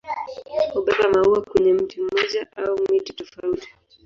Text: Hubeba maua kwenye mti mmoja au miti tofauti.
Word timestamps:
Hubeba 0.73 1.09
maua 1.09 1.41
kwenye 1.41 1.73
mti 1.73 2.01
mmoja 2.01 2.47
au 2.55 2.79
miti 2.91 3.13
tofauti. 3.13 3.67